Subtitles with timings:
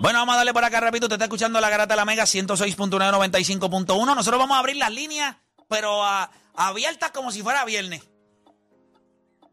[0.00, 1.06] Bueno, vamos a darle por acá rapidito.
[1.06, 4.14] Usted está escuchando la garata de la Mega 106.995.1.
[4.14, 5.36] Nosotros vamos a abrir las líneas,
[5.68, 8.08] pero ah, abiertas como si fuera viernes.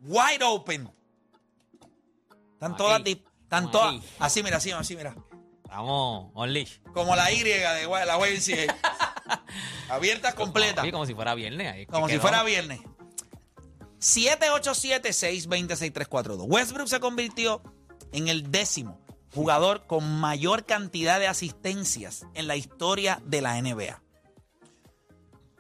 [0.02, 0.92] Wide open.
[2.54, 4.02] Están todas, están todas.
[4.20, 5.16] Así, mira, así, así, mira.
[5.64, 6.80] Estamos on leash.
[6.94, 8.76] Como la Y de la YMCA.
[9.90, 10.86] Abiertas completas.
[10.92, 11.74] Como si fuera viernes.
[11.74, 12.80] ahí Como si fuera viernes.
[14.00, 16.46] 787-620-6342.
[16.48, 17.64] Westbrook se convirtió
[18.12, 19.05] en el décimo
[19.36, 24.02] jugador con mayor cantidad de asistencias en la historia de la NBA.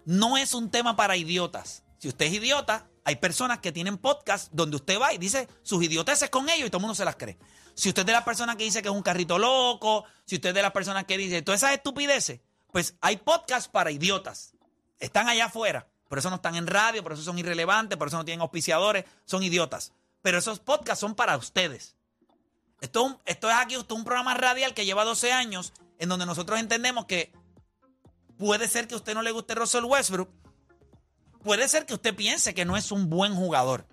[0.05, 1.83] No es un tema para idiotas.
[1.97, 5.83] Si usted es idiota, hay personas que tienen podcast donde usted va y dice sus
[5.83, 7.38] idioteces con ellos y todo el mundo se las cree.
[7.73, 10.49] Si usted es de las personas que dice que es un carrito loco, si usted
[10.49, 12.39] es de las personas que dice todas esas estupideces,
[12.71, 14.53] pues hay podcast para idiotas.
[14.99, 15.88] Están allá afuera.
[16.07, 19.05] Por eso no están en radio, por eso son irrelevantes, por eso no tienen auspiciadores,
[19.25, 19.91] son idiotas.
[20.21, 21.95] Pero esos podcasts son para ustedes.
[22.81, 26.09] Esto, es esto es aquí esto es un programa radial que lleva 12 años en
[26.09, 27.31] donde nosotros entendemos que
[28.38, 30.30] puede ser que a usted no le guste Russell Westbrook,
[31.44, 33.88] puede ser que usted piense que no es un buen jugador.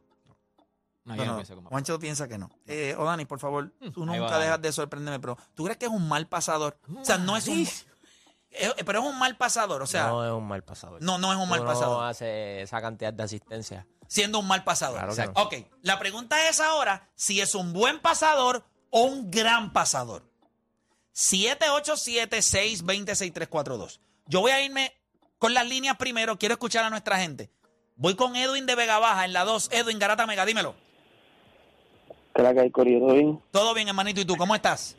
[1.03, 2.49] No, como- Juancho piensa que no.
[2.67, 4.43] Eh, Odani, por favor, tú ahí va nunca Dani.
[4.45, 6.77] dejas de sorprenderme, pero ¿tú crees que es un mal pasador?
[6.99, 7.67] O sea, no es un...
[8.51, 11.01] es- pero es un mal pasador, o sea, no es un mal pasador.
[11.01, 12.01] no, no es un mal pasador.
[12.01, 13.87] No hace esa cantidad de asistencia.
[14.07, 14.97] siendo un mal pasador.
[15.13, 19.71] Claro que Ok, la pregunta es ahora si es un buen pasador o un gran
[19.71, 20.29] pasador.
[21.13, 23.99] 787-620-6342.
[24.27, 24.91] Yo voy a irme
[25.37, 26.37] con las líneas primero.
[26.37, 27.49] Quiero escuchar a nuestra gente.
[27.95, 29.69] Voy con Edwin de Vega Baja en la 2.
[29.71, 30.75] Edwin Garata Mega, dímelo.
[32.33, 32.99] ¿Qué la que hay, Corillo?
[32.99, 33.41] ¿Todo bien?
[33.51, 34.21] Todo bien, hermanito.
[34.21, 34.95] ¿Y tú cómo estás?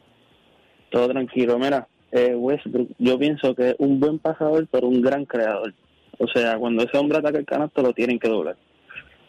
[0.90, 1.58] Todo tranquilo.
[1.58, 5.74] Mira, eh, Westbrook, yo pienso que es un buen pasador, pero un gran creador.
[6.18, 8.56] O sea, cuando ese hombre ataca el canasto, lo tienen que doblar.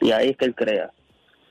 [0.02, 0.92] Y ahí es que él crea.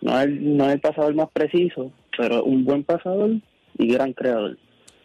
[0.03, 3.31] No es, el- no es el pasador más preciso, pero un buen pasador
[3.79, 4.59] y gran creador.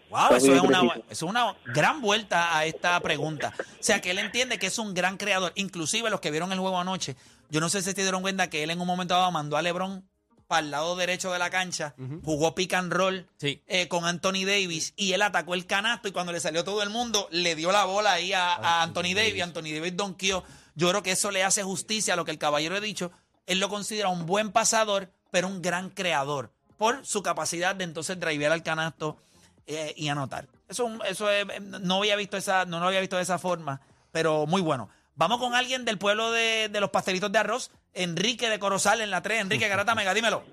[0.09, 3.53] Wow, es, una, eso es una gran vuelta a esta pregunta.
[3.59, 5.51] O sea, que él entiende que es un gran creador.
[5.55, 7.15] Inclusive los que vieron el juego anoche,
[7.49, 9.61] yo no sé si se dieron cuenta que él en un momento dado mandó a
[9.61, 10.03] LeBron
[10.47, 11.93] para el lado derecho de la cancha,
[12.23, 13.61] jugó pick and roll Sí.
[13.67, 16.89] eh, con Anthony Davis y él atacó el canasto y cuando le salió todo el
[16.89, 19.43] mundo, le dio la bola ahí a, a Anthony Davis.
[19.43, 20.43] Anthony Davis donkeó.
[20.75, 23.11] Yo creo que eso le hace justicia a lo que el caballero ha dicho.
[23.45, 28.19] Él lo considera un buen pasador, pero un gran creador por su capacidad de entonces
[28.19, 29.17] drivear al canasto
[29.65, 30.47] eh, y anotar.
[30.69, 33.81] Eso, eso es- no había visto esa, no lo había visto de esa forma,
[34.11, 34.89] pero muy bueno.
[35.17, 39.11] Vamos con alguien del pueblo de, de los pastelitos de arroz, Enrique de Corozal en
[39.11, 39.41] la 3.
[39.41, 40.43] Enrique Garata Mega, dímelo.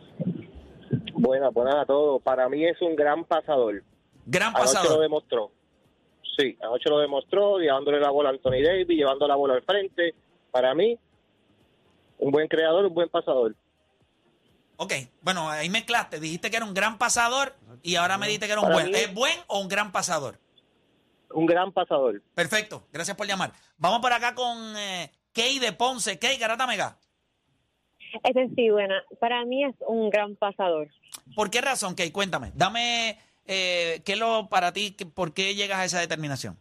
[1.13, 2.21] Buenas, buenas a todos.
[2.23, 3.83] Para mí es un gran pasador.
[4.27, 5.01] Gran Anoche lo pasador.
[5.01, 5.53] demostró.
[6.37, 10.15] Sí, anoche lo demostró, llevándole la bola a Anthony Davis, llevando la bola al frente.
[10.51, 10.99] Para mí,
[12.19, 13.55] un buen creador, un buen pasador.
[14.77, 16.19] Ok, bueno, ahí mezclaste.
[16.19, 18.91] Dijiste que era un gran pasador y ahora me dijiste que era un Para buen.
[18.91, 20.39] mí- ¿Es buen o un gran pasador?
[21.35, 22.23] Un gran pasador.
[22.35, 23.53] Perfecto, gracias por llamar.
[23.77, 26.19] Vamos por acá con eh, Key de Ponce.
[26.19, 26.97] Key, Garata Mega.
[28.23, 30.89] Ese sí, bueno, para mí es un gran pasador.
[31.35, 32.13] ¿Por qué razón, Key?
[32.13, 32.53] Cuéntame.
[32.55, 34.97] Dame, eh, ¿qué lo para ti?
[35.15, 36.57] ¿Por qué llegas a esa determinación?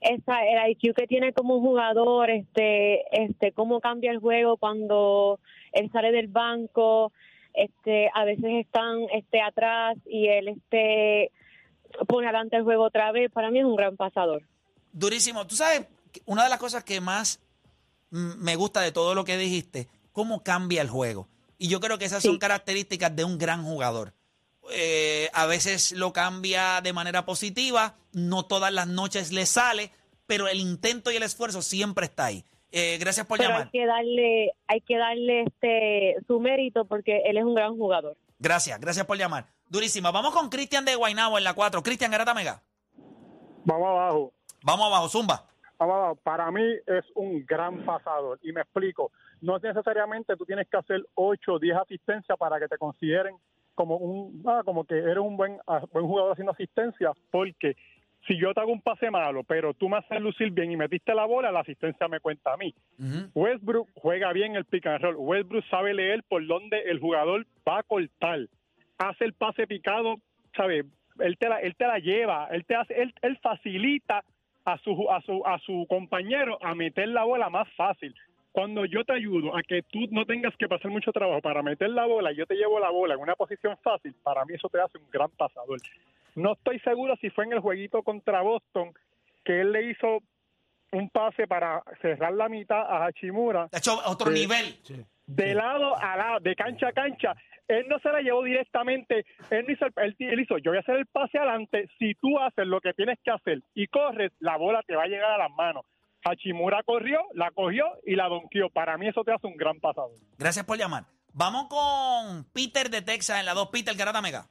[0.00, 5.38] Esa, el IQ que tiene como jugador, este, este, cómo cambia el juego cuando
[5.72, 7.12] él sale del banco,
[7.54, 11.30] este, a veces están, este, atrás y él, este,
[12.06, 13.30] pone adelante el juego otra vez.
[13.32, 14.42] Para mí es un gran pasador.
[14.92, 15.46] Durísimo.
[15.46, 15.86] Tú sabes,
[16.26, 17.40] una de las cosas que más
[18.10, 21.28] me gusta de todo lo que dijiste, cómo cambia el juego.
[21.58, 24.14] Y yo creo que esas son características de un gran jugador.
[24.72, 29.90] Eh, a veces lo cambia de manera positiva, no todas las noches le sale,
[30.26, 32.44] pero el intento y el esfuerzo siempre está ahí.
[32.72, 33.64] Eh, gracias por Pero llamar.
[33.64, 38.16] hay que darle, hay que darle este su mérito porque él es un gran jugador.
[38.38, 39.48] Gracias, gracias por llamar.
[39.70, 40.10] Durísima.
[40.10, 41.82] Vamos con Cristian de Guaynabo en la 4.
[41.82, 42.60] Cristian Garata Mega.
[43.64, 44.32] Vamos abajo.
[44.64, 45.46] Vamos abajo, Zumba.
[45.78, 46.16] Vamos abajo.
[46.16, 48.40] Para mí es un gran pasador.
[48.42, 49.12] Y me explico.
[49.40, 53.36] No necesariamente tú tienes que hacer 8 o 10 asistencias para que te consideren
[53.76, 57.76] como un ah, como que eres un buen, ah, buen jugador haciendo asistencia, porque
[58.26, 61.14] si yo te hago un pase malo, pero tú me haces lucir bien y metiste
[61.14, 62.74] la bola, la asistencia me cuenta a mí.
[63.34, 65.16] Westbrook juega bien el pick and roll.
[65.16, 68.40] Westbrook sabe leer por dónde el jugador va a cortar.
[69.00, 70.16] Hace el pase picado,
[70.54, 70.84] ¿sabe?
[71.20, 74.22] Él te la, él te la lleva, él te hace, él, él facilita
[74.66, 78.14] a su, a su a su compañero a meter la bola más fácil.
[78.52, 81.88] Cuando yo te ayudo a que tú no tengas que pasar mucho trabajo para meter
[81.90, 84.80] la bola, yo te llevo la bola en una posición fácil, para mí eso te
[84.80, 85.80] hace un gran pasador.
[86.34, 88.92] No estoy seguro si fue en el jueguito contra Boston
[89.44, 90.18] que él le hizo
[90.92, 94.40] un pase para cerrar la mitad a Hachimura De hecho, otro Sí.
[94.40, 94.64] nivel.
[95.34, 97.34] De lado a lado, de cancha a cancha.
[97.68, 100.78] Él no se la llevó directamente, él, no hizo, el- él, él hizo, yo voy
[100.78, 104.32] a hacer el pase adelante, si tú haces lo que tienes que hacer y corres,
[104.40, 105.84] la bola te va a llegar a las manos.
[106.24, 108.68] Hachimura corrió, la cogió y la donkeó.
[108.70, 110.10] Para mí eso te hace un gran pasador.
[110.36, 111.04] Gracias por llamar.
[111.32, 113.68] Vamos con Peter de Texas en la 2.
[113.70, 114.44] Peter Garata Mega.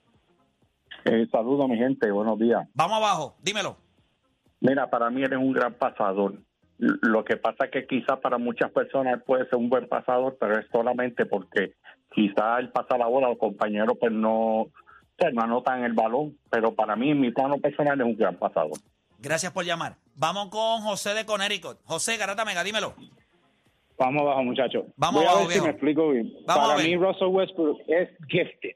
[1.06, 2.68] Eh, saludo mi gente, buenos días.
[2.74, 3.78] Vamos abajo, dímelo.
[4.62, 6.36] Mira, para mí eres un gran pasador.
[6.80, 10.58] Lo que pasa es que quizás para muchas personas puede ser un buen pasador, pero
[10.58, 11.74] es solamente porque
[12.12, 14.68] quizás él pasa la bola, los compañeros pues no,
[15.20, 18.36] sea, no anotan el balón, pero para mí en mi plano personal es un gran
[18.36, 18.78] pasador.
[19.20, 19.96] Gracias por llamar.
[20.16, 21.78] Vamos con José de Connecticut.
[21.84, 22.94] José Garata Mega, dímelo.
[23.98, 24.86] Vamos abajo, muchachos.
[24.96, 26.34] Vamos Voy a abajo, ver si me explico bien.
[26.46, 28.76] Vamos a para mí, Russell Westbrook es gifted.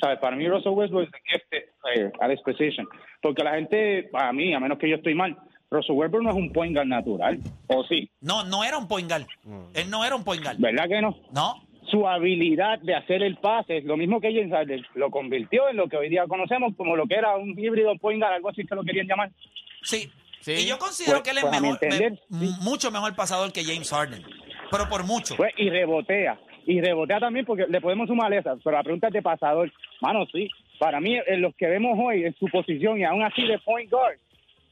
[0.00, 0.18] ¿Sabes?
[0.18, 2.86] Para mí, Russell Westbrook es gifted player at his position.
[3.22, 5.38] Porque la gente, para mí, a menos que yo estoy mal,
[5.74, 7.38] Russell Westbrook no es un point guard natural.
[7.68, 8.10] ¿O sí?
[8.20, 9.26] No, no era un point guard.
[9.74, 10.56] Él no era un point guard.
[10.58, 11.16] ¿Verdad que no?
[11.32, 11.62] No.
[11.90, 15.88] Su habilidad de hacer el pase, lo mismo que James Harden, lo convirtió en lo
[15.88, 18.74] que hoy día conocemos como lo que era un híbrido point guard, algo así que
[18.74, 19.30] lo querían llamar.
[19.82, 20.10] Sí.
[20.40, 20.52] Sí.
[20.52, 23.52] Y yo considero Pues- que él es pues mejor, me- entender, m- mucho mejor pasador
[23.52, 24.22] que James Harden.
[24.70, 25.36] Pero por mucho.
[25.36, 26.38] Pues, y rebotea.
[26.66, 28.58] Y rebotea también porque le podemos sumar esas.
[28.64, 29.70] Pero la pregunta es de pasador.
[30.00, 30.48] Mano, sí.
[30.78, 33.90] Para mí, en los que vemos hoy en su posición y aún así de point
[33.90, 34.18] guard,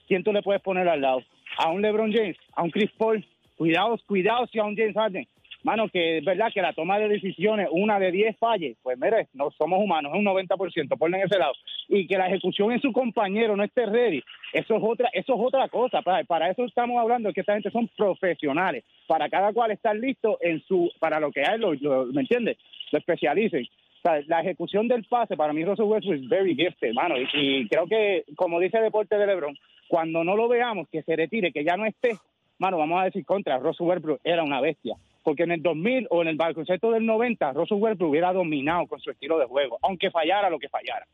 [0.09, 1.23] ¿quién tú le puedes poner al lado?
[1.59, 3.25] A un LeBron James, a un Chris Paul.
[3.57, 5.27] Cuidado, cuidado si a un James Harden.
[5.65, 8.75] Mano, que es verdad que la toma de decisiones, una de 10 falle.
[8.83, 11.53] Pues mire, no somos humanos, es un 90%, ponle en ese lado.
[11.89, 14.21] Y que la ejecución en su compañero no esté ready,
[14.53, 16.03] eso es otra, eso es otra cosa.
[16.03, 18.83] Para, eso estamos hablando, que esta gente son profesionales.
[19.07, 22.57] Para cada cual estar listo en su, para lo que hay, lo, lo- ¿me entiendes?
[22.91, 23.69] Lo especialicen.
[24.05, 27.15] O sea, la ejecución del pase, para mí Russell Westbrook es very gifted, hermano.
[27.17, 29.57] Y, y creo que, como dice Deporte de LeBron,
[29.87, 32.19] cuando no lo veamos, que se retire, que ya no esté,
[32.59, 34.97] mano, vamos a decir contra, Russell Westbrook era una bestia.
[35.23, 38.99] Porque en el 2000 o en el baloncesto del 90, Russell Westbrook hubiera dominado con
[38.99, 41.07] su estilo de juego, aunque fallara lo que fallara.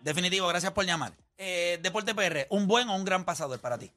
[0.00, 1.12] Definitivo, gracias por llamar.
[1.36, 3.90] Eh, Deporte PR, ¿un buen o un gran pasador para ti?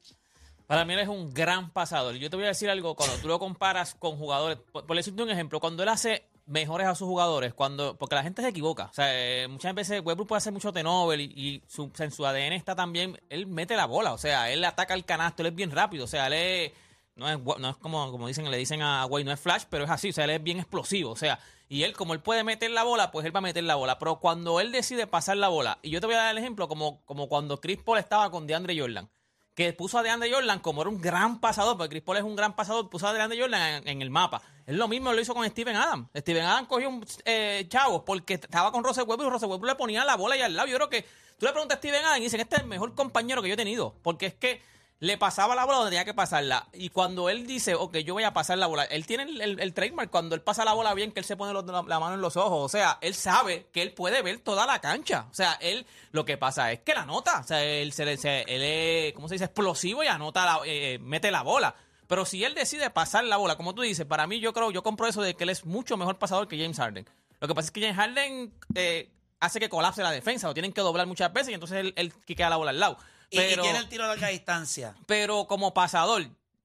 [0.66, 2.16] Para mí él es un gran pasador.
[2.16, 5.22] Yo te voy a decir algo, cuando tú lo comparas con jugadores, por, por decirte
[5.22, 8.86] un ejemplo, cuando él hace mejores a sus jugadores, cuando porque la gente se equivoca.
[8.86, 12.26] O sea, eh, muchas veces Westbrook puede hacer mucho tenover y, y su, en su
[12.26, 15.54] ADN está también, él mete la bola, o sea, él ataca el canasto, él es
[15.54, 16.72] bien rápido, o sea, él es,
[17.16, 19.84] no es, no es como, como dicen, le dicen a Wade, no es flash, pero
[19.84, 21.38] es así, o sea, él es bien explosivo, o sea,
[21.68, 23.98] y él, como él puede meter la bola, pues él va a meter la bola,
[23.98, 26.68] pero cuando él decide pasar la bola, y yo te voy a dar el ejemplo
[26.68, 29.08] como, como cuando Chris Paul estaba con DeAndre Jordan,
[29.54, 32.34] que puso a DeAndre Jordan como era un gran pasador, porque Chris Paul es un
[32.34, 34.42] gran pasador, puso a DeAndre Jordan en, el mapa.
[34.66, 36.08] Es lo mismo lo hizo con Steven Adams.
[36.16, 39.76] Steven Adams cogió un eh, chavo porque estaba con Russell Westbrook y Russell Westbrook le
[39.76, 40.68] ponía la bola ahí al lado.
[40.68, 41.02] Yo creo que
[41.38, 43.54] tú le preguntas a Steven Adams y dicen, este es el mejor compañero que yo
[43.54, 44.60] he tenido, porque es que
[45.00, 46.68] le pasaba la bola donde tenía que pasarla.
[46.72, 49.74] Y cuando él dice, ok, yo voy a pasar la bola, él tiene el, el-
[49.74, 51.62] trademark cuando él pasa la bola bien, que él se pone la,
[52.00, 52.62] mano en los ojos.
[52.64, 55.26] O sea, él sabe que él puede ver toda la cancha.
[55.30, 57.40] O sea, él lo que pasa es que la anota.
[57.40, 59.44] O sea, él, se, se- él es, ¿cómo se dice?
[59.44, 61.74] Explosivo y anota, la- eh, mete la bola.
[62.06, 64.82] Pero si él decide pasar la bola, como tú dices, para mí yo creo, yo
[64.82, 67.08] compro eso de que él es mucho mejor pasador que James Harden.
[67.40, 69.10] Lo que pasa es que James Harden eh,
[69.40, 72.12] hace que colapse la defensa, lo tienen que doblar muchas veces y entonces él, él
[72.24, 72.98] quiquea la bola al lado.
[73.34, 74.94] ¿Y, y Pero, tiene el tiro a larga distancia?
[75.06, 76.22] pero como pasador,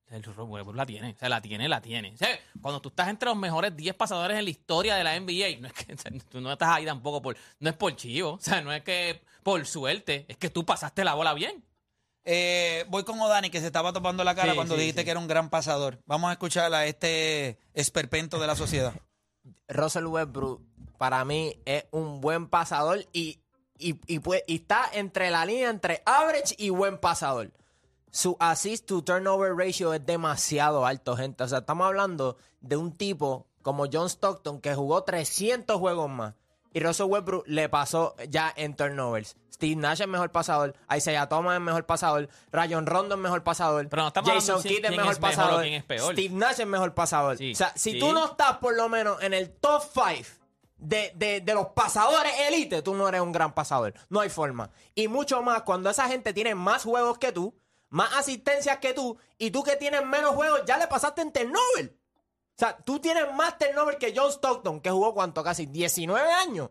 [0.09, 2.13] el Westbrook la tiene, o sea, la tiene, la tiene.
[2.13, 2.27] O sea,
[2.61, 5.67] cuando tú estás entre los mejores 10 pasadores en la historia de la NBA, no
[5.67, 8.39] es que o sea, tú no estás ahí tampoco por, no es por chivo, o
[8.39, 11.63] sea, no es que por suerte, es que tú pasaste la bola bien.
[12.25, 15.05] Eh, voy con Odani, que se estaba topando la cara Sí, cuando sí, dijiste sí.
[15.05, 15.99] que era un gran pasador.
[16.05, 18.93] Vamos a escuchar a este esperpento de la sociedad.
[19.67, 20.61] Russell Westbrook
[20.97, 23.39] para mí es un buen pasador y,
[23.79, 27.51] y, y, pues- y está entre la línea entre average y buen pasador.
[28.11, 31.43] Su assist to turnover ratio es demasiado alto, gente.
[31.43, 36.33] O sea, estamos hablando de un tipo como John Stockton que jugó 300 juegos más.
[36.73, 39.35] Y Russell Westbrook le pasó ya en turnovers.
[39.51, 40.75] Steve Nash es mejor pasador.
[40.95, 42.29] Isaiah Thomas es mejor pasador.
[42.51, 43.89] Rayon Rondo es mejor pasador.
[43.89, 45.65] Pero no estamos Jason Kidd es mejor es mejor pasador.
[45.65, 46.13] es peor.
[46.13, 47.37] Steve Nash es mejor pasador.
[47.37, 47.99] Sí, o sea, si sí.
[47.99, 50.38] tú no estás por lo menos en el top 5
[50.79, 53.93] de, de, de los pasadores elite, tú no eres un gran pasador.
[54.09, 54.71] No hay forma.
[54.95, 57.53] Y mucho más cuando esa gente tiene más juegos que tú,
[57.89, 61.95] más asistencias que tú, y tú que tienes menos juegos, ya le pasaste en turnover.
[62.55, 66.69] O sea, tú tienes más turnover que John Stockton, que jugó cuánto, casi 19 años.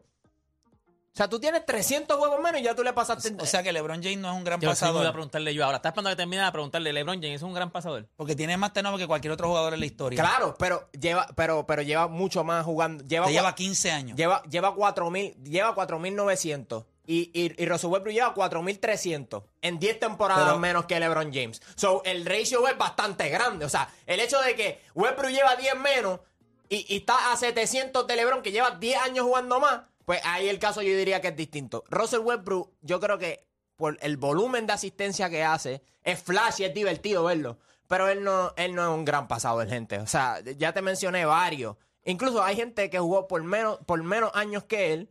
[1.19, 3.61] O sea, tú tienes 300 juegos menos y ya tú le pasaste en O sea
[3.65, 5.13] que LeBron James no es un gran Yo sí me voy a pasador.
[5.15, 5.79] preguntarle yo ahora.
[5.79, 6.93] Estás esperando que termine de preguntarle.
[6.93, 8.07] LeBron James es un gran pasador.
[8.15, 10.23] Porque tiene más turnover que cualquier otro jugador en la historia.
[10.23, 13.03] Claro, pero lleva, pero, pero lleva mucho más jugando.
[13.05, 14.17] Lleva, Te lleva 15 años.
[14.17, 16.85] lleva, lleva 4.000, lleva 4.900.
[17.09, 21.61] Y, y, y Russell Westbrook lleva 4.300 en 10 temporadas Pero- menos que LeBron James.
[21.75, 23.65] So, el ratio es bastante grande.
[23.65, 26.21] O sea, el hecho de que Westbrook lleva 10 menos
[26.69, 30.49] y, y está a 700 de LeBron, que lleva 10 años jugando más, pues ahí
[30.49, 31.85] el caso yo diría que es distinto.
[31.91, 33.47] Russell Westbrook, yo creo que
[33.77, 37.59] por el volumen de asistencia que hace, es flash y es divertido verlo.
[37.88, 39.99] Pero él no, él no es un gran pasador, gente.
[39.99, 41.77] O sea, ya te mencioné varios.
[42.05, 45.11] Incluso hay gente que jugó por menos, por menos años que él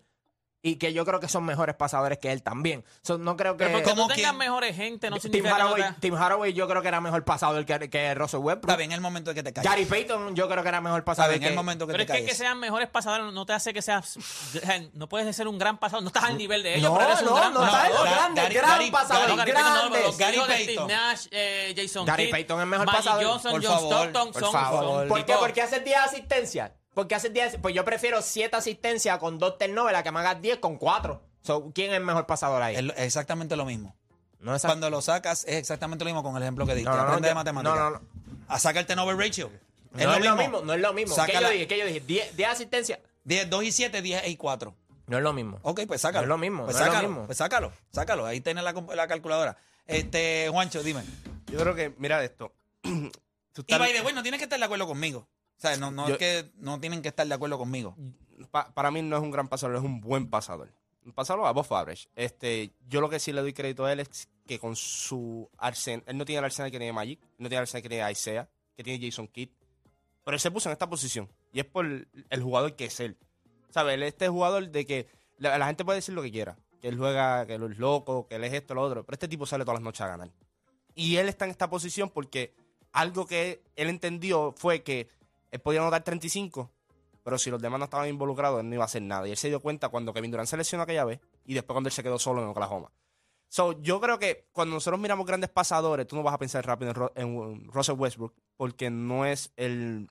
[0.68, 2.84] y que yo creo que son mejores pasadores que él también.
[3.02, 3.66] So, no creo que...
[3.66, 4.38] Pero porque ¿Cómo tú tengas quién?
[4.38, 7.02] mejores gente no Tim significa que no Haraway, tengas- Tim Haraway yo creo que era
[7.02, 8.70] mejor pasador que, que Russell Westbrook.
[8.70, 9.70] Está bien, el momento de que te calles.
[9.72, 11.94] Gary Payton yo creo que era mejor Está pasador bien, es que el momento que
[11.94, 12.38] Pero te es que que calles.
[12.38, 14.18] sean mejores pasadores no te hace que seas.
[14.94, 16.04] No puedes ser un gran pasador.
[16.04, 17.86] No estás al nivel de ellos, No, pero eres un no, gran no, pasador.
[17.88, 20.06] está Gary- grande, Gary- gran Gary- pasador, No, Gary Payton no, pero grandes.
[20.06, 20.88] los Gary Payton.
[20.88, 23.24] Nash, eh, Jason Gary Kidd, Payton es mejor Magic pasador.
[23.26, 24.84] Johnson, Por John favor, Stockton por son, favor.
[25.00, 25.34] son ¿Por qué?
[25.40, 26.72] Porque haces 10 asistencias.
[26.98, 30.42] Porque haces 10 Pues yo prefiero 7 asistencias con 2 turnovers a que me hagas
[30.42, 31.22] 10 con 4.
[31.44, 32.76] So, ¿Quién es el mejor pasador ahí?
[32.76, 33.96] Es lo- exactamente lo mismo.
[34.40, 36.90] no es Cuando lo sacas es exactamente lo mismo con el ejemplo que diste.
[36.90, 37.78] No, no, no, Aprende de yo- matemáticas.
[37.78, 38.06] no, no, no.
[38.48, 39.52] A saca el turnover ratio.
[39.92, 41.14] no es lo mismo, no es lo mismo.
[41.14, 41.48] ¿Qué Sácala.
[41.50, 41.68] yo dije?
[41.68, 42.00] ¿Qué yo dije?
[42.00, 43.00] 10, 10 asistencias.
[43.26, 44.74] 10, 2 y 7, 10 y 4.
[45.06, 45.60] No es lo mismo.
[45.62, 46.22] Ok, pues sácalo.
[46.26, 47.26] No es lo mismo, Pues no es lo sácalo, mismo.
[47.28, 48.26] Pues sácalo, sácalo.
[48.26, 49.56] Ahí tienes la, comp- la calculadora.
[49.86, 51.04] Este, Juancho, dime.
[51.52, 52.52] Yo creo que, mira esto.
[52.82, 55.28] Tú Y estás- by the way, no tienes que estar de acuerdo conmigo.
[55.58, 57.96] O sea, no, no Yo- es que no tienen que estar de acuerdo conmigo.
[58.52, 60.72] pa- para mí no es un gran pasador, es un buen pasador.
[61.04, 62.08] Un pasador above average.
[62.16, 66.04] Este, yo lo que sí le doy crédito a él es que con su arsenal,
[66.06, 68.50] él no tiene el arsenal que tiene Magic, no tiene el arsenal que tiene Isaiah,
[68.76, 69.50] que tiene Jason Kidd,
[70.24, 73.00] pero él se puso en esta posición y es por el, el jugador que es
[73.00, 73.18] él.
[73.70, 73.96] ¿Sabes?
[73.96, 76.90] Él es este jugador de que la, la gente puede decir lo que quiera, que
[76.90, 79.46] él juega, que él es loco, que él es esto, lo otro, pero este tipo
[79.46, 80.30] sale todas las noches a ganar.
[80.94, 82.54] Y él está en esta posición porque
[82.92, 85.08] algo que él entendió fue que
[85.52, 86.72] él podía anotar 35,
[87.24, 89.28] pero si los demás no estaban involucrados, él no iba a hacer nada.
[89.28, 91.88] Y él se dio cuenta cuando Kevin Durant se lesionó aquella vez y después cuando
[91.90, 92.92] él se quedó solo en Oklahoma.
[93.50, 96.92] So, yo creo que cuando nosotros miramos grandes pasadores, tú no vas a pensar rápido
[96.92, 100.10] en, Ro- en Russell Westbrook porque no es el...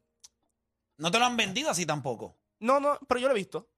[0.98, 2.36] No te lo han vendido así tampoco.
[2.60, 3.68] No, no, pero yo lo he visto.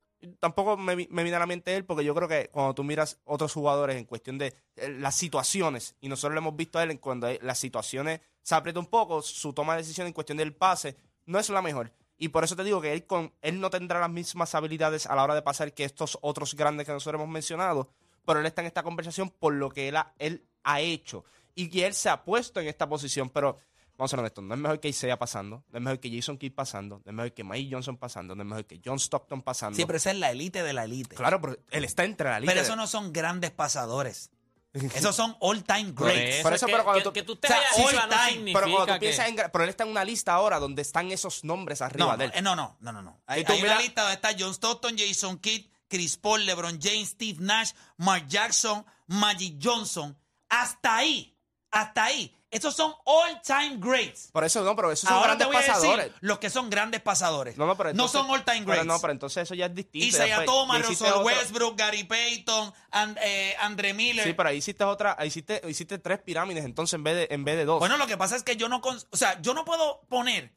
[0.40, 3.18] Tampoco me, me viene a la mente él porque yo creo que cuando tú miras
[3.24, 6.92] otros jugadores en cuestión de eh, las situaciones, y nosotros lo hemos visto a él
[6.92, 10.54] en cuando las situaciones se aprieta un poco, su toma de decisión en cuestión del
[10.54, 10.96] pase
[11.28, 11.92] no es la mejor.
[12.16, 15.14] Y por eso te digo que él, con, él no tendrá las mismas habilidades a
[15.14, 17.90] la hora de pasar que estos otros grandes que nosotros hemos mencionado,
[18.24, 21.68] pero él está en esta conversación por lo que él ha, él ha hecho y
[21.68, 23.30] que él se ha puesto en esta posición.
[23.30, 23.58] Pero
[23.96, 26.38] vamos a ser honestos, no es mejor que Isaiah pasando, no es mejor que Jason
[26.38, 29.42] Kidd pasando, no es mejor que Mike Johnson pasando, no es mejor que John Stockton
[29.42, 29.76] pasando.
[29.76, 31.14] Siempre esa es la élite de la élite.
[31.14, 32.54] Claro, pero él está entre la línea.
[32.54, 34.30] Pero eso no son grandes pasadores.
[34.94, 36.42] Esos son all-time Por greats.
[36.42, 38.10] Por es eso, pero cuando tú- que tú estés o sea, allá all arriba no
[38.12, 39.36] time, significa Pero cuando tú que- piensas en...
[39.36, 42.26] gra- Pero él está en una lista ahora donde están esos nombres arriba No, de
[42.28, 42.38] no, él.
[42.38, 43.22] eh, no, no, no, no, no.
[43.26, 46.44] Hay, Y tú hay una mira- lista donde está John Stockton, Jason Kidd, Chris Paul,
[46.44, 50.16] LeBron James, Steve Nash, Mark Jackson, Magic Johnson.
[50.50, 51.34] Hasta ahí,
[51.70, 52.34] hasta ahí.
[52.50, 54.30] Esos son all-time greats.
[54.32, 56.04] Por eso no, pero esos son Ahora te grandes voy a pasadores.
[56.06, 57.58] decir los que son grandes pasadores.
[57.58, 58.86] No, no, pero entonces- son all-time pero greats.
[58.86, 60.06] no, pero entonces eso ya es distinto.
[60.06, 64.24] Isaiah Thomas, ya hiciste Russell otro- Westbrook, Gary Payton, and, eh, Andre Miller.
[64.24, 67.44] Sí, pero ahí hiciste otra, ahí hiciste, hiciste tres pirámides entonces en vez de, en
[67.44, 67.80] vez de dos.
[67.80, 70.50] Bueno, lo que pasa es que yo no, con- o sea, yo no puedo poner,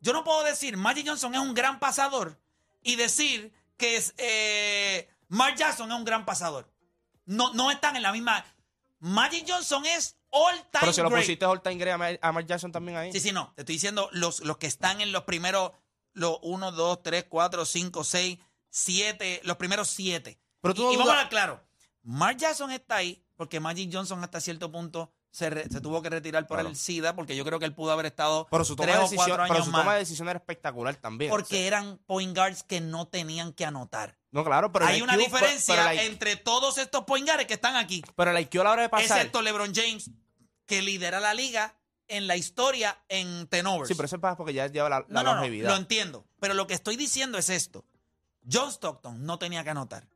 [0.00, 2.36] yo no puedo decir Magic Johnson es un gran pasador
[2.82, 6.68] y decir que es, eh, Mark Jackson es un gran pasador.
[7.26, 8.44] No, no están en la misma.
[8.98, 11.22] Magic Johnson es all time pero si lo great.
[11.22, 13.12] pusiste all time great a Mar- a Mark Jackson también ahí.
[13.12, 13.52] Sí, sí, no.
[13.54, 15.72] Te estoy diciendo los, los que están en los primeros,
[16.12, 18.38] los 1, 2, 3, 4, 5, 6,
[18.70, 20.38] 7, los primeros 7.
[20.60, 21.64] Pero tú y, no y vamos a hablar claro.
[22.02, 26.10] Mark Jackson está ahí porque Magic Johnson hasta cierto punto se, re- se tuvo que
[26.10, 26.68] retirar por Claro.
[26.70, 29.16] el SIDA porque yo creo que él pudo haber estado Pero su toma, tres de
[29.16, 31.30] o cuatro pero años su más toma de decisión era espectacular también.
[31.30, 34.18] porque O sea, eran point guards que no tenían que anotar.
[34.30, 37.76] no, claro, pero Hay una IQ diferencia pero, entre todos estos point guards que están
[37.76, 39.18] aquí, pero el IQ a la hora de pasar.
[39.18, 40.10] excepto LeBron James,
[40.66, 41.74] que lidera la liga
[42.08, 43.88] en la historia en tenovers.
[43.88, 46.26] Sí, pero eso es porque ya lleva la, la No, no, no, lo entiendo.
[46.40, 47.84] Pero lo que estoy diciendo es esto.
[48.50, 50.08] John Stockton no tenía que anotar.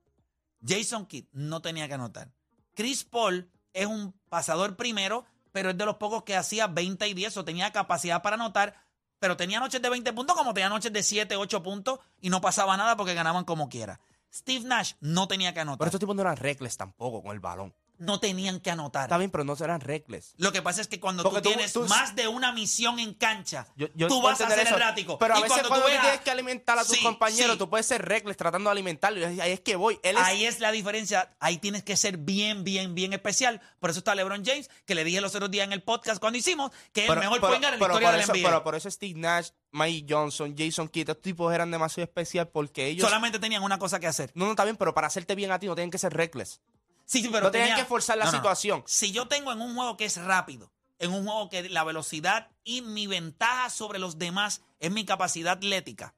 [0.67, 2.33] Jason Kidd no tenía que anotar.
[2.75, 7.13] Chris Paul es un pasador primero, pero es de los pocos que hacía 20 y
[7.13, 8.75] 10 o tenía capacidad para anotar,
[9.19, 12.41] Pero tenía noches de 20 puntos como tenía noches de 7, 8 puntos y no
[12.41, 14.01] pasaba nada porque ganaban como quiera.
[14.33, 15.79] Steve Nash no tenía que anotar.
[15.79, 17.75] Pero estos tipos no eran reckless tampoco con el balón.
[18.03, 19.05] No tenían que anotar.
[19.05, 20.35] Está bien, pero no eran reckless.
[20.37, 22.99] Lo que pasa es que cuando Porque tú, tú- tienes tú- más de una misión
[22.99, 25.19] en cancha, Yo- yo tú vas a ser eso, errático.
[25.19, 27.53] Pero a Y veces cuando cuando, tú veas- tienes que alimentar a tus Sí, compañeros,
[27.53, 27.59] sí.
[27.59, 29.31] tú puedes ser reckless tratando de alimentarlo.
[29.31, 30.01] Y ahí es que voy.
[30.03, 31.35] Él es, Ahí es la diferencia.
[31.39, 33.61] Ahí tienes que ser bien, bien, bien especial.
[33.79, 36.39] Por eso está LeBron James, que le dije los otros días en el podcast cuando
[36.39, 38.49] hicimos, que es el mejor point guard en la historia por del eso, NBA.
[38.49, 42.89] pero por eso Steve Nash, Mike Johnson, Jason Kidd, estos tipos eran demasiado especial porque
[42.89, 43.07] ellos...
[43.07, 44.31] Solamente tenían una cosa que hacer.
[44.35, 46.61] No, no, está bien, pero para hacerte bien a ti no tienen que ser reckless.
[47.05, 48.43] Sí, sí, pero No tenían tenía- que forzar la No, no, no.
[48.43, 48.83] situación.
[48.87, 52.51] Si yo tengo en un juego que es rápido, en un juego que la velocidad
[52.65, 56.15] y mi ventaja sobre los demás es mi capacidad atlética,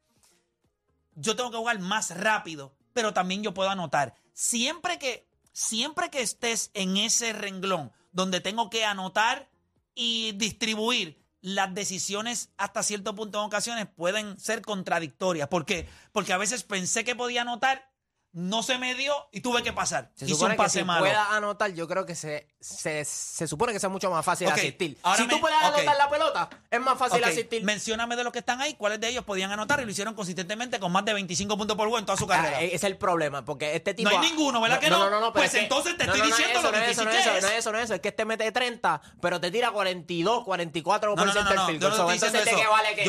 [1.15, 4.15] yo tengo que jugar más rápido, pero también yo puedo anotar.
[4.33, 9.49] Siempre que, siempre que estés en ese renglón donde tengo que anotar
[9.95, 15.49] y distribuir, las decisiones hasta cierto punto en ocasiones pueden ser contradictorias.
[15.49, 15.89] ¿Por qué?
[16.13, 17.91] Porque a veces pensé que podía anotar,
[18.35, 20.11] no se me dio y tuve que pasar.
[20.15, 21.01] Se Hice supone un que pase si malo.
[21.05, 24.99] pueda anotar, yo creo que se, se, se supone que sea mucho más fácil asistir.
[25.05, 27.63] ahora Si tú puedes anotar la pelota, es más fácil asistir.
[27.63, 30.81] Mencióname de los que están ahí, cuáles de ellos podían anotar y lo hicieron consistentemente
[30.81, 32.59] con más de 25 puntos por juego en toda su carrera.
[32.59, 34.11] Ah, ese es el problema, porque este tipo...
[34.11, 34.99] No hay ninguno, ¿verdad que no?
[34.99, 36.77] No, no, no, Pues es que- entonces te no, estoy no, no, diciendo eso, lo
[36.77, 37.43] no difícil eso, no que es eso, es.
[37.43, 40.45] no es eso, no es eso, es que este mete 30, pero te tira 42,
[40.45, 42.61] 44% No, no, no, no, del no, yo no te estoy diciendo ¿de eso.
[42.61, 43.03] qué vale que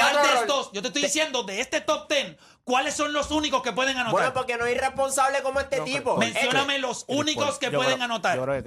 [0.00, 3.62] ah, de estos, yo te estoy diciendo de este top 10, cuáles son los únicos
[3.62, 4.12] que pueden anotar.
[4.12, 6.16] Bueno, porque no es irresponsable como este No, tipo.
[6.16, 7.58] Mencióname los Chris únicos Paul.
[7.58, 8.36] que Yo pueden creo- anotar.
[8.36, 8.62] Yo creo que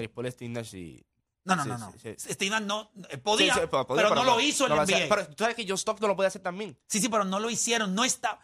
[0.64, 1.04] sí.
[1.44, 1.94] No, no, sí, no, no.
[1.98, 2.16] sí,
[2.60, 4.98] no eh, podía, Sí, sí, pero, podía, no lo hizo en no el lo hacía.
[5.06, 5.10] NBA.
[5.16, 6.78] Pero tú sabes que John Stockton lo puede hacer también.
[6.88, 8.38] sí, sí, pero no lo hicieron, no está.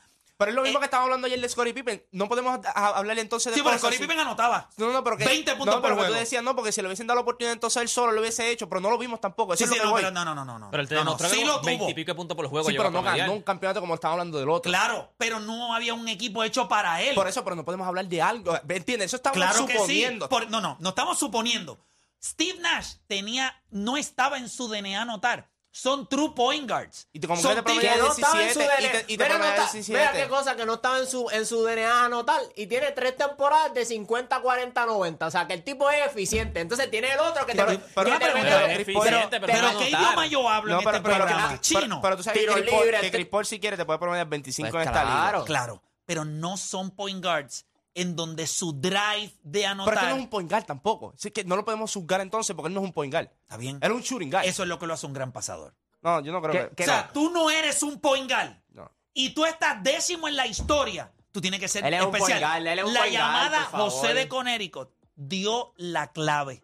[0.45, 2.05] Pero es lo mismo Eh, que estábamos hablando ayer de Scottie Pippen.
[2.11, 3.99] No podemos hablar entonces de Sí, pero Scottie.
[3.99, 4.69] Pippen anotaba.
[4.77, 6.07] No, no, pero que, 20 puntos no, por juego.
[6.09, 8.49] tú decías no, porque si le hubiesen dado la oportunidad entonces él solo lo hubiese
[8.51, 9.53] hecho, pero no lo vimos tampoco.
[9.53, 10.01] Eso Sí, es sí, lo que no, voy.
[10.01, 10.71] pero no, no, no, no, no.
[10.71, 11.89] Pero él te No, no, sí lo como 20 tuvo.
[11.89, 14.49] y pico puntos por juego Sí, pero no ganó un campeonato como estamos hablando del
[14.49, 14.69] otro.
[14.69, 17.15] Claro, pero no había un equipo hecho para él.
[17.15, 18.57] Por eso, pero no podemos hablar de algo.
[18.65, 19.07] ¿Me entiendes?
[19.07, 19.77] Eso estamos Claro que sí.
[19.79, 20.29] suponiendo.
[20.29, 21.79] Por- no, no, no estamos suponiendo.
[22.21, 25.49] Steve Nash tenía, no estaba en su DNA anotar.
[25.75, 27.07] Son true point guards.
[27.13, 28.91] Y te- como Son que te que no estaba en su 17 y DNA.
[28.91, 29.99] te- y te Mira, no está- 17.
[29.99, 32.39] mira qué cosa que no estaba en su, en su DNA anotar.
[32.55, 35.25] Y tiene tres temporadas de 50, 40, 90.
[35.25, 36.59] O sea, que el tipo es eficiente.
[36.59, 39.39] Entonces tiene el otro que te, Pero- que pero- te pero- mete- pero- es eficiente,
[39.39, 40.01] pero, Pero no ¿qué anotar.
[40.01, 41.47] idioma yo hablo No, en pero, este pero- programa?
[41.49, 42.01] pero- Chino.
[42.03, 43.97] pero tú sabes que Tiro Chris, Paul, libre, que Chris Paul, si quiere te puede
[43.97, 45.37] prometer 25 Pues en esta claro.
[45.39, 45.45] liga.
[45.47, 49.93] Claro, pero no son point guards en donde su drive de Pero anotar...
[49.95, 51.13] es que no es un point guard tampoco.
[51.15, 53.29] Así que no lo podemos juzgar entonces porque él no es un point guard.
[53.43, 53.77] Está bien.
[53.81, 54.45] Él es un shooting guard.
[54.45, 55.75] Eso es lo que lo hace un gran pasador.
[56.01, 56.83] No, yo no creo ¿Qué- que...
[56.83, 58.51] o sea, tú no eres un point guard.
[58.73, 58.91] No.
[59.13, 62.39] y tú estás décimo en la historia, tú tienes que ser Él es un especial.
[62.41, 63.91] point guard, él es un la point guard, llamada por favor.
[63.91, 66.63] José de Connecticut dio la clave.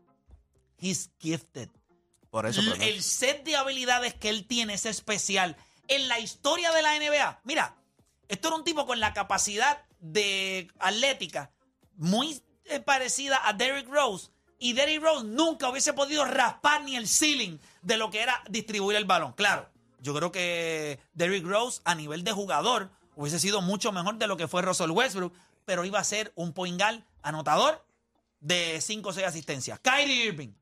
[0.80, 1.70] He's gifted.
[2.32, 2.84] Por eso, pero no.
[2.84, 5.58] El set de habilidades que él tiene es especial.
[5.88, 7.76] En la historia de la NBA, mira,
[8.28, 11.52] esto era un tipo con la capacidad de atlética
[11.96, 14.30] muy eh, parecida a Derrick Rose.
[14.58, 18.98] Y Derrick Rose nunca hubiese podido raspar ni el ceiling de lo que era distribuir
[18.98, 19.34] el balón.
[19.34, 19.70] Claro,
[20.02, 24.38] yo creo que Derrick Rose a nivel de jugador hubiese sido mucho mejor de lo
[24.38, 25.34] que fue Russell Westbrook,
[25.66, 27.86] pero iba a ser un point guard anotador
[28.40, 29.80] de 5 o 6 asistencias.
[29.80, 30.54] Kyrie Irving,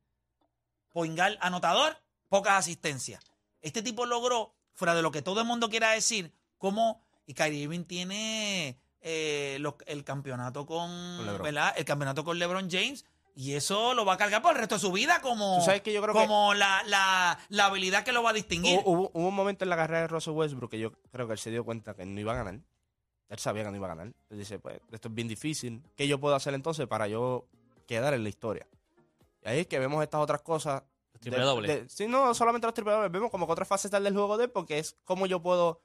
[0.89, 3.23] Poingal anotador, pocas asistencias.
[3.61, 7.63] Este tipo logró, fuera de lo que todo el mundo quiera decir, como y Kyrie
[7.63, 11.41] Irving tiene eh, lo- el campeonato con, Con LeBron.
[11.43, 11.73] ¿verdad?
[11.77, 13.05] El campeonato con LeBron James.
[13.35, 15.81] Y eso lo va a cargar por el resto de su vida como, Tú sabes
[15.83, 18.79] que yo creo como la, la, la habilidad que lo va a distinguir.
[18.83, 21.33] Hubo, hubo- hubo un momento en la carrera de Russell Westbrook que yo creo que
[21.33, 22.59] él se dio cuenta que no iba a ganar.
[23.29, 24.07] Él sabía que no iba a ganar.
[24.31, 25.83] Él dice, pues, esto es bien difícil.
[25.95, 27.45] ¿Qué yo puedo hacer entonces para yo
[27.85, 28.65] quedar en la historia?
[29.43, 30.81] Y ahí es que vemos estas otras cosas.
[31.19, 31.67] triple de- doble.
[31.83, 33.11] de- sí, no solamente los triple dobles.
[33.11, 35.81] Vemos como que otras facetas del juego de él porque es cómo yo puedo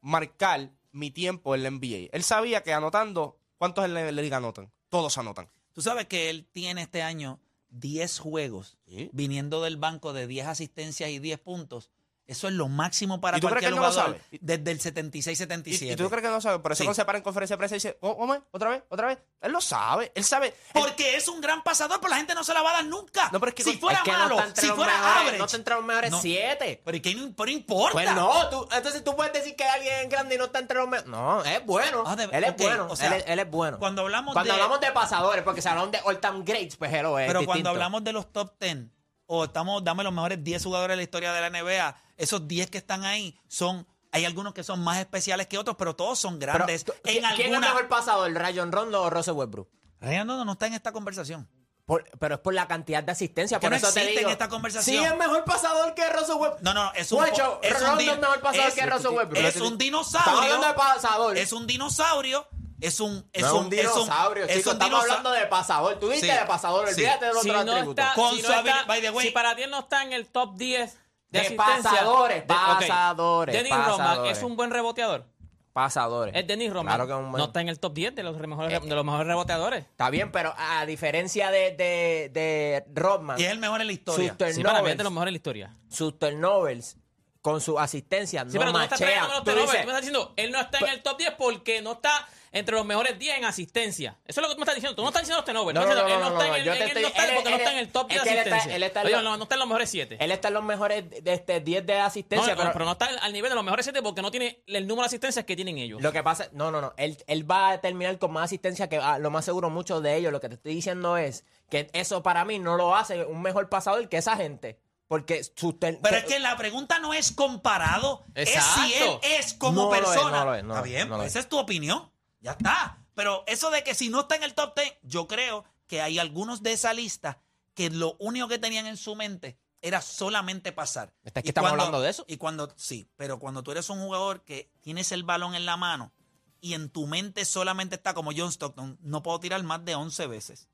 [0.00, 2.08] marcar mi tiempo en la NBA.
[2.12, 4.70] Él sabía que anotando, ¿cuántos en la liga anotan?
[4.88, 5.48] Todos anotan.
[5.72, 9.10] Tú sabes que él tiene este año 10 juegos Sí.
[9.12, 11.90] viniendo del banco de 10 asistencias y 10 puntos.
[12.28, 14.38] Eso es lo máximo para ¿Y tú crees que él no lo jugador sabe?
[14.40, 14.80] desde el ¿Y,
[15.22, 15.92] 76-77.
[15.92, 16.58] y tú crees que no sabe?
[16.58, 16.84] Por eso Sí.
[16.84, 18.42] cuando se para en conferencia de prensa y dice, "Oh, ¿cómo es?
[18.50, 18.82] ¿Otra vez?
[18.90, 19.18] ¿Otra vez?
[19.40, 20.12] Él lo sabe.
[20.14, 20.48] Él sabe.
[20.48, 22.84] Él- Porque es un gran pasador, pero la gente no se la va a dar
[22.84, 23.30] nunca.
[23.32, 25.16] No, pero es que si fuera es que malo, no está entre si fuera mejores,
[25.16, 25.38] average.
[25.38, 26.20] no está entre los mejores No.
[26.20, 26.82] siete.
[26.84, 27.92] Pero, ¿y qué pero importa?
[27.94, 30.76] Pues no, tú, entonces tú puedes decir que alguien es grande y no está entre
[30.76, 31.10] los mejores.
[31.10, 32.04] No, es bueno.
[32.06, 32.88] Ah, de- él es bueno.
[32.90, 33.78] o sea, él, es, él es bueno.
[33.78, 34.60] Cuando hablamos Cuando de.
[34.60, 37.26] hablamos de pasadores, porque si hablamos de all-time greats, pues él lo es.
[37.26, 37.52] pero distinto.
[37.54, 38.78] cuando hablamos de los top 10,
[39.24, 42.68] o estamos, dame los mejores 10 jugadores de la historia de la NBA, esos 10
[42.70, 43.86] que están ahí son.
[44.12, 46.84] Hay algunos que son más especiales que otros, pero todos son Pero, grandes.
[46.84, 47.60] ¿tú- en ¿Quién es alguna.
[47.60, 49.68] mejor pasador, Rayon Rondo o Russell Westbrook?
[50.00, 51.48] Ryan Rondo no está en esta conversación.
[51.84, 53.58] Por- pero es por la cantidad de asistencia.
[53.58, 54.96] Que Por no eso te existe en esta conversación.
[54.98, 56.60] Sí, es mejor pasador que Russell Westbrook.
[56.62, 59.36] No, no, es un, Guacho, es un Rondo es mejor pasador es- que Russell Westbrook.
[59.38, 60.32] Es un Estamos dinosaurio.
[60.54, 61.36] hablando de pasador.
[61.38, 62.46] Es un dinosaurio.
[62.80, 63.28] Es un.
[63.32, 64.60] Es No es un, un dinosaurio, es un, chico.
[64.60, 65.98] es un Estamos dinosa- hablando de pasador.
[65.98, 66.86] Tú dijiste Sí, de pasador.
[66.88, 66.94] sí.
[66.94, 68.04] Olvídate de los Si otros no atributos.
[68.04, 70.02] está, Con si, su no habil- está- by the way- si para ti no está
[70.04, 70.96] en el top 10
[71.30, 74.38] de, pasadores, de- pasadores, Dennis Rodman pasadores.
[74.38, 75.26] es un buen reboteador.
[75.72, 76.34] Pasadores.
[76.34, 76.86] Es Dennis Rodman.
[76.86, 78.80] Claro que es un buen- No está en el top 10 de los mejores, Eh,
[78.84, 79.84] de los mejores reboteadores.
[79.84, 83.92] Está bien, pero a diferencia de, de, de Rodman, Y es el mejor en la
[83.92, 84.34] historia.
[84.36, 85.76] sus Sí, para mí es de los mejores de la historia.
[85.88, 86.96] sus turnovers
[87.42, 89.12] con su asistencia Sí, no pero tú no estás machean.
[89.20, 89.70] trayendo los Tú turnovers.
[89.72, 92.28] dices, Tú me estás diciendo, él no está en el top 10 porque no está
[92.50, 94.16] entre los mejores 10 en asistencia.
[94.26, 94.96] Eso es lo que tú me estás diciendo.
[94.96, 95.74] Tú no estás diciendo los turnovers.
[95.74, 96.84] No, Tú no, diciendo, no, él no, no está no, en el, yo en te
[96.84, 98.28] el estoy- no está él- porque no él- está en el top 10 es de
[98.30, 98.76] que él está- asistencia.
[98.76, 100.16] él está en Oye, lo- no, no está en los mejores 7.
[100.18, 102.92] Él está en los mejores de este 10 de No, asistencia, no, pero, pero no
[102.92, 105.54] está al nivel de los mejores 7 porque no tiene el número de asistencias que
[105.56, 106.00] tienen ellos.
[106.02, 108.96] lo que pasa, no, no, no, él, él va a terminar con más asistencia que
[108.96, 110.32] ah, lo más seguro muchos de ellos.
[110.32, 113.68] Lo que te estoy diciendo es que eso para mí no lo hace un mejor
[113.68, 114.78] pasador que esa gente.
[115.08, 119.88] Porque Pero es que la pregunta no es comparado, es si él es como No
[119.88, 120.38] lo es, persona.
[120.40, 121.32] no lo es, no está bien, no lo pues es.
[121.32, 122.10] esa es tu opinión.
[122.40, 122.98] Ya está.
[123.14, 126.18] Pero eso de que si no está en el top 10, yo creo que hay
[126.18, 127.40] algunos de esa lista
[127.74, 131.14] que lo único que tenían en su mente era solamente pasar.
[131.24, 132.24] Es que Y estamos hablando de eso.
[132.28, 135.76] Y cuando, sí, pero cuando tú eres un jugador que tienes el balón en la
[135.78, 136.12] mano
[136.60, 140.26] y en tu mente solamente está como John Stockton, no puedo tirar más de 11
[140.26, 140.68] veces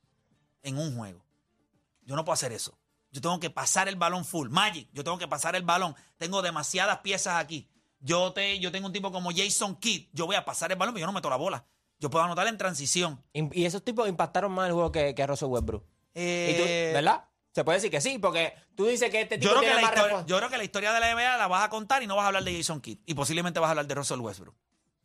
[0.61, 1.23] en un juego.
[2.01, 2.77] Yo no puedo hacer eso.
[3.15, 4.49] Yo tengo que pasar el balón full.
[4.49, 5.95] Magic, yo tengo que pasar el balón.
[6.17, 7.65] Tengo demasiadas piezas aquí.
[8.01, 10.09] Yo, te, yo tengo un tipo como Jason Kidd.
[10.11, 11.63] Yo voy a pasar el balón, pero yo no meto la bola.
[11.97, 13.23] Yo puedo anotar en transición.
[13.31, 15.81] Y y esos tipos impactaron más el juego que, que Russell Westbrook.
[15.83, 17.23] Y tú- Eh, ¿Verdad?
[17.53, 19.81] Se puede decir que sí, porque tú dices que este tipo yo, creo tiene la
[19.81, 22.07] más historia, yo creo que la historia de la NBA la vas a contar y
[22.07, 22.97] no vas a hablar de Jason Kidd.
[23.05, 24.53] Y posiblemente vas a hablar de Russell Westbrook.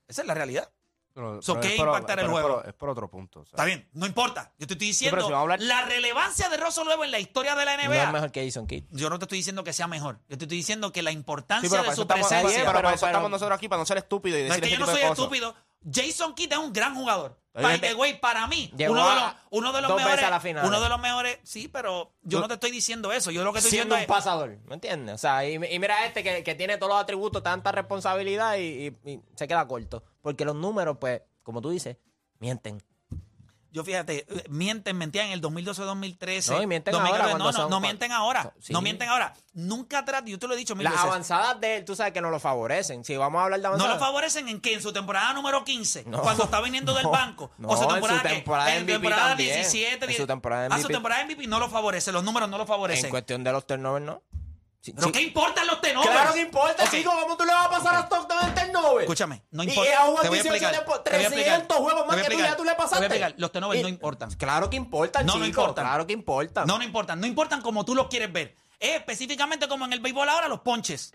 [0.08, 0.68] Esa es la realidad.
[1.12, 2.60] Pero- So, pero ¿qué es impactará el pero es juego?
[2.60, 3.40] por- Es por otro punto.
[3.40, 3.50] o sea.
[3.52, 4.52] Está bien, no importa.
[4.58, 7.10] Yo te estoy diciendo pero si vamos a hablar- la relevancia de Russell Westbrook en
[7.10, 8.04] la historia de la No NBA.
[8.04, 8.84] es mejor que Jason Kidd.
[8.90, 10.18] Yo no te estoy diciendo que sea mejor.
[10.28, 12.48] Yo te estoy diciendo que la Sí, importancia pero de su estamos, presencia.
[12.50, 14.54] sí, pero pero- para eso pero- estamos nosotros aquí, para no ser estúpidos y No
[14.54, 15.18] es decir que ese yo no tipo soy de cosas.
[15.24, 15.69] estúpido.
[15.90, 17.38] Jason Kidd es un gran jugador.
[17.52, 19.88] Oye, By te- the way, para mí, Llegó uno de, a los, uno de los
[19.88, 20.24] dos veces mejores.
[20.26, 20.64] a la final.
[20.66, 21.38] Uno de los mejores.
[21.42, 23.30] Sí, pero yo no te estoy diciendo eso.
[23.32, 24.24] Yo lo que estoy Siendo diciendo un es.
[24.24, 25.14] pasador, ¿me entiendes?
[25.16, 28.86] O sea, y, y mira este que, que tiene todos los atributos, tanta responsabilidad y,
[29.04, 30.04] y- y se queda corto.
[30.22, 31.96] Porque los números, pues, como tú dices,
[32.38, 32.80] mienten.
[33.72, 36.50] Yo fíjate, eh, mienten, mentían en el 2012-2013.
[36.56, 38.52] No, y mienten 2014, ahora no, no, son no mienten ahora.
[38.60, 38.72] sí.
[38.72, 39.32] No mienten ahora.
[39.52, 41.06] Nunca atrás, yo te lo he dicho mil Las veces.
[41.06, 43.04] avanzadas de él, tú sabes que no lo favorecen.
[43.04, 43.94] Si vamos a hablar de No avanzadas.
[43.94, 44.74] lo favorecen en qué?
[44.74, 46.20] En su temporada número 15, No.
[46.22, 47.10] cuando está viniendo del No.
[47.10, 47.50] banco.
[47.58, 49.54] No, o su en su temporada, temporada en temporada también.
[49.54, 50.26] 17, En su 10.
[50.26, 50.92] temporada su MVP.
[50.94, 53.06] temporada MVP no lo favorece, los números no lo favorecen.
[53.06, 54.22] En cuestión de los turnovers, ¿no?
[54.82, 55.12] Sí, ¿Pero sí.
[55.12, 56.10] qué importan los tenovers?
[56.10, 57.10] Claro que importa, chico.
[57.20, 59.02] ¿Cómo tú le vas a pasar a Stockton en turnover?
[59.02, 59.90] Escúchame, no importa.
[59.90, 60.70] y a un te voy a 18 explicar.
[60.72, 62.62] tiempo, te voy a explicar, 300 juegos te más que tú ya tú le Te
[62.62, 63.04] voy a pasaste.
[63.04, 64.30] explicar, los tenovers Y- no importan.
[64.36, 65.60] Claro que importan, No, no chico.
[65.60, 65.84] importan.
[65.84, 66.66] Claro que importan.
[66.66, 67.20] No, no importan.
[67.20, 68.56] No importan como tú los quieres ver.
[68.78, 71.12] Es específicamente como en el béisbol ahora, los ponches.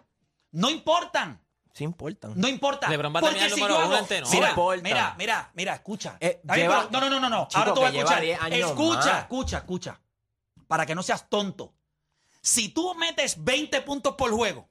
[0.52, 1.42] No importan.
[1.74, 2.34] Sí importan.
[2.36, 2.88] No importa.
[2.88, 4.32] LeBron va a Porque terminar si número uno hago- en tenovers.
[4.36, 4.84] Mira, importa.
[4.84, 6.18] mira, mira, mira, escucha.
[6.20, 7.48] Eh, lleva- no, no, no, no.
[7.48, 8.22] Chico, Ahora tú vas a escuchar.
[8.22, 10.00] 10 años Escucha, escucha, escucha.
[10.68, 11.74] Para que no seas tonto.
[12.46, 14.70] Si tú metes 20 puntos por juego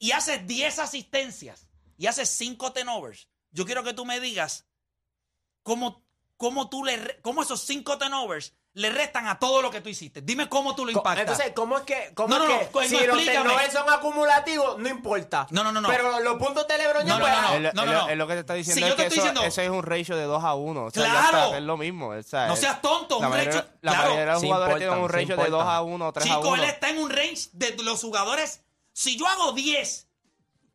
[0.00, 4.66] y haces 10 asistencias y haces 5 tenovers, yo quiero que tú me digas
[5.62, 6.04] cómo,
[6.36, 10.20] cómo tú le cómo esos 5 tenovers le restan a todo lo que tú hiciste.
[10.22, 11.20] Dime cómo tú lo impactas.
[11.20, 13.44] Entonces, ¿cómo es que, cómo No, es no, que no, pues, si no, los explícame.
[13.48, 15.46] turnovers son acumulativos, no importa?
[15.50, 15.88] No, no, no, no.
[15.88, 18.16] Pero los puntos de LeBron No, no, no, pues, Es lo- no, es no, es
[18.16, 19.70] lo que te está diciendo Si yo es te que estoy eso, diciendo- eso es
[19.70, 20.84] un ratio de 2 a 1.
[20.84, 21.38] O sea, Claro.
[21.46, 22.08] está, es lo mismo.
[22.10, 24.40] o sea, No es- seas tonto, la un mayoría, ratio- la claro, mayoría de los
[24.40, 25.74] sí jugadores importan, tienen un sí ratio de 2 importan.
[25.76, 26.62] a 1 o 3 a Chico, 1.
[26.62, 28.60] él está en un range de los jugadores.
[28.92, 30.07] Si yo hago 10,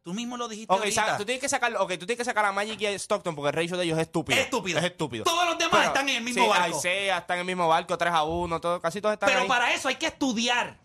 [0.03, 1.17] tú mismo lo dijiste Ok, ahorita.
[1.17, 3.49] tú tienes que sacar, okay, tú tienes que sacar a Magic y a Stockton porque
[3.49, 4.37] el ratio de ellos es estúpido.
[4.37, 4.79] Es estúpido.
[4.79, 5.23] Es estúpido.
[5.23, 6.77] Todos los demás están en el mismo sí, barco.
[6.77, 9.47] Isaiah está en el mismo barco, 3 a 1, todo, casi todos están Pero ahí.
[9.47, 10.83] para eso hay que estudiar.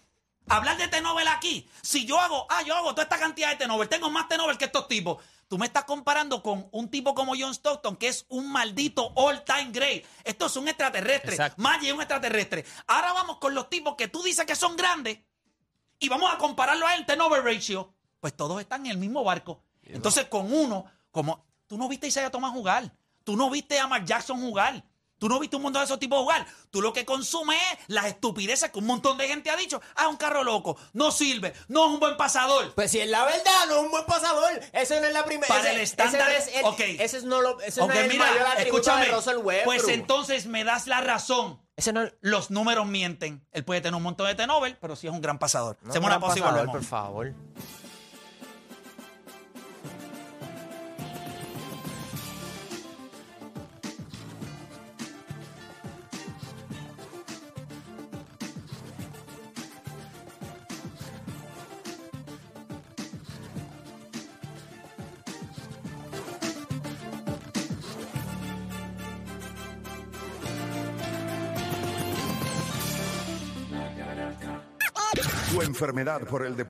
[0.51, 1.69] Hablar de T-Nobel aquí.
[1.83, 4.65] Si yo hago, ah, yo hago toda esta cantidad de T-Nobel, tengo más T-Nobel que
[4.65, 5.23] estos tipos.
[5.47, 9.71] Tú me estás comparando con un tipo como John Stockton, que es un maldito all-time
[9.73, 10.05] great.
[10.25, 11.33] Esto es un extraterrestre.
[11.33, 11.61] Exacto.
[11.61, 12.65] Magic es un extraterrestre.
[12.87, 15.19] Ahora vamos con los tipos que tú dices que son grandes
[15.99, 17.95] y vamos a compararlo a él, T-Nobel ratio.
[18.21, 19.63] Pues todos están en el mismo barco.
[19.85, 22.93] Entonces, con uno, como tú no viste a Isaiah Thomas jugar,
[23.25, 24.85] tú no viste a Mark Jackson jugar,
[25.19, 28.07] tú no viste un montón de esos tipos jugar, tú lo que consumes es las
[28.07, 31.87] estupideces que un montón de gente ha dicho, ah, un carro loco, no sirve, no
[31.87, 32.75] es un buen pasador.
[32.75, 34.61] Pues si es la verdad, no es un buen pasador.
[34.73, 35.49] Ese no es la primera.
[35.49, 37.01] Para ese, el estándar- Ese, no es el, ok.
[37.01, 39.89] ese es no, lo, ese no es el mira, mayor atributo escúchame, de Russell pues
[39.89, 41.61] entonces me das la razón.
[41.77, 42.13] Ese no es...
[42.21, 43.47] Los números mienten.
[43.53, 45.79] Él puede tener un montón de T-Nobel, pero sí es un gran pasador.
[45.83, 46.77] No, Hacemos una gran pausa y pasador, volvemos.
[46.77, 47.35] por favor.
[75.79, 76.67] Enfermedad por el deporte.